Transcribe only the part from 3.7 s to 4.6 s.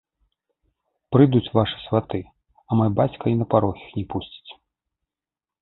іх не пусціць.